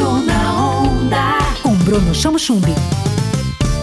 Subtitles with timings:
[0.00, 1.38] Tudo na onda.
[1.62, 2.74] Com Bruno Chamo Chumbi.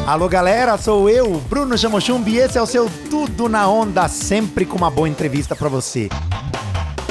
[0.08, 4.66] Alô galera, sou eu, Bruno Chamochumbi, e esse é o seu Tudo na Onda, sempre
[4.66, 6.10] com uma boa entrevista para você.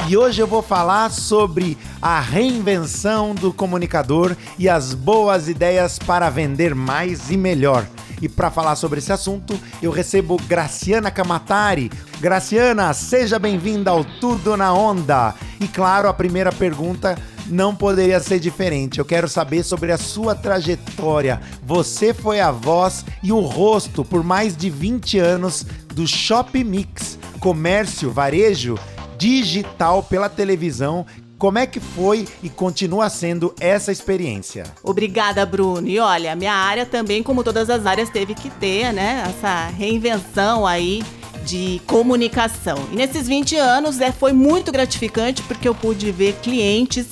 [0.09, 6.29] E hoje eu vou falar sobre a reinvenção do comunicador e as boas ideias para
[6.29, 7.87] vender mais e melhor.
[8.21, 11.89] E para falar sobre esse assunto, eu recebo Graciana Camatari.
[12.19, 15.33] Graciana, seja bem-vinda ao Tudo na Onda.
[15.61, 18.99] E claro, a primeira pergunta não poderia ser diferente.
[18.99, 21.41] Eu quero saber sobre a sua trajetória.
[21.63, 27.17] Você foi a voz e o rosto por mais de 20 anos do Shop Mix,
[27.39, 28.77] comércio, varejo
[29.17, 31.05] digital pela televisão
[31.37, 34.63] como é que foi e continua sendo essa experiência?
[34.83, 35.87] Obrigada, Bruno.
[35.87, 40.65] E olha, minha área também, como todas as áreas, teve que ter, né, essa reinvenção
[40.65, 41.03] aí
[41.45, 42.77] de comunicação.
[42.91, 47.05] E nesses 20 anos é, foi muito gratificante porque eu pude ver clientes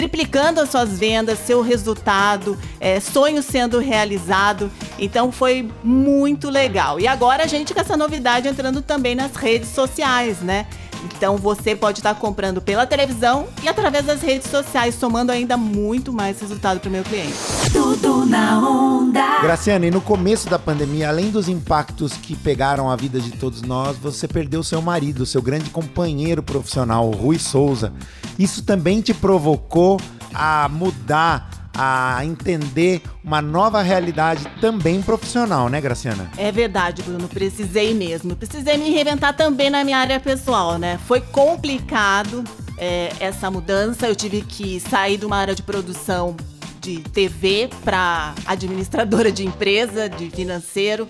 [0.00, 4.72] triplicando as suas vendas, seu resultado, é, sonho sendo realizado.
[4.98, 6.98] Então foi muito legal.
[6.98, 10.64] E agora a gente com essa novidade entrando também nas redes sociais, né?
[11.04, 16.12] Então você pode estar comprando pela televisão e através das redes sociais, somando ainda muito
[16.12, 17.34] mais resultado para o meu cliente.
[17.72, 19.40] Tudo na onda.
[19.42, 23.62] Graciana, e no começo da pandemia, além dos impactos que pegaram a vida de todos
[23.62, 27.92] nós, você perdeu seu marido, seu grande companheiro profissional, Rui Souza.
[28.38, 30.00] Isso também te provocou
[30.34, 36.30] a mudar a entender uma nova realidade também profissional, né, Graciana?
[36.36, 37.28] É verdade, Bruno.
[37.28, 38.36] Precisei mesmo.
[38.36, 40.98] Precisei me reinventar também na minha área pessoal, né?
[41.06, 42.44] Foi complicado
[42.76, 44.08] é, essa mudança.
[44.08, 46.36] Eu tive que sair de uma área de produção
[46.80, 51.06] de TV para administradora de empresa, de financeiro.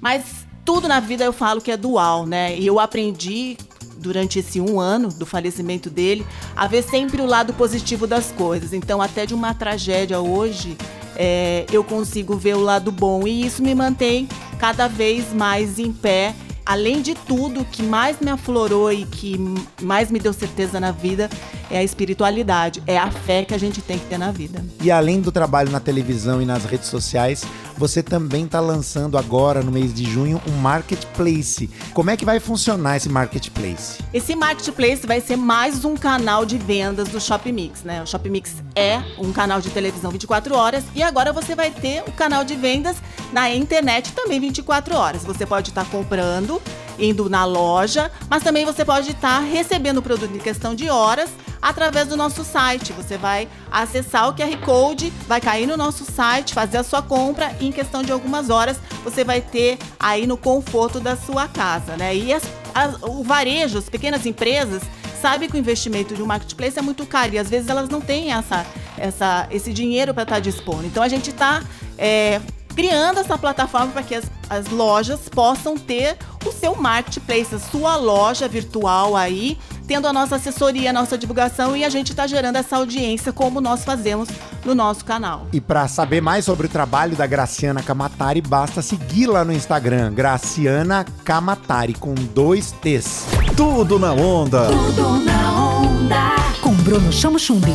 [0.00, 2.56] Mas tudo na vida eu falo que é dual, né?
[2.56, 3.56] E eu aprendi
[4.04, 8.74] durante esse um ano do falecimento dele, a ver sempre o lado positivo das coisas.
[8.74, 10.76] Então, até de uma tragédia hoje,
[11.16, 15.90] é, eu consigo ver o lado bom e isso me mantém cada vez mais em
[15.90, 16.34] pé
[16.66, 19.38] além de tudo, o que mais me aflorou e que
[19.82, 21.28] mais me deu certeza na vida
[21.70, 24.64] é a espiritualidade, é a fé que a gente tem que ter na vida.
[24.80, 27.44] E além do trabalho na televisão e nas redes sociais,
[27.76, 31.68] você também está lançando agora, no mês de junho, um marketplace.
[31.92, 33.98] Como é que vai funcionar esse marketplace?
[34.12, 38.02] Esse marketplace vai ser mais um canal de vendas do Shop Mix, né?
[38.02, 42.02] O Shop Mix é um canal de televisão 24 horas e agora você vai ter
[42.06, 42.96] o canal de vendas
[43.32, 45.24] na internet também 24 horas.
[45.24, 46.60] Você pode estar tá comprando
[46.98, 51.30] indo na loja, mas também você pode estar recebendo o produto em questão de horas
[51.60, 52.92] através do nosso site.
[52.92, 57.56] Você vai acessar o QR Code, vai cair no nosso site, fazer a sua compra
[57.60, 61.96] e em questão de algumas horas você vai ter aí no conforto da sua casa,
[61.96, 62.14] né?
[62.14, 62.42] E as,
[62.74, 64.82] as, o varejo, as pequenas empresas
[65.20, 67.98] sabe que o investimento de um marketplace é muito caro e às vezes elas não
[67.98, 68.66] têm essa,
[68.98, 70.84] essa, esse dinheiro para estar dispondo.
[70.84, 71.62] Então a gente está
[71.96, 72.42] é,
[72.74, 77.96] criando essa plataforma para que as, as lojas possam ter o seu marketplace, a sua
[77.96, 82.56] loja virtual aí, tendo a nossa assessoria, a nossa divulgação e a gente está gerando
[82.56, 84.28] essa audiência como nós fazemos
[84.64, 85.46] no nosso canal.
[85.52, 91.04] E para saber mais sobre o trabalho da Graciana Camatari, basta segui-la no Instagram, Graciana
[91.24, 93.26] Camatari, com dois T's.
[93.56, 94.66] Tudo na onda.
[94.66, 96.34] Tudo na onda.
[96.60, 97.74] Com Bruno Chamo Chumbi.